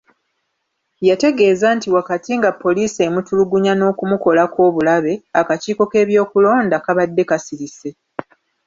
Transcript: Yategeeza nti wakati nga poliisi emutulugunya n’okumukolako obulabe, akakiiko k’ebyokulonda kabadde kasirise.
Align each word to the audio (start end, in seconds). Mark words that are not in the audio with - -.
Yategeeza 1.01 1.67
nti 1.77 1.87
wakati 1.97 2.31
nga 2.39 2.51
poliisi 2.63 2.99
emutulugunya 3.07 3.73
n’okumukolako 3.75 4.59
obulabe, 4.67 5.13
akakiiko 5.39 5.83
k’ebyokulonda 5.91 6.75
kabadde 6.85 7.23
kasirise. 7.29 7.89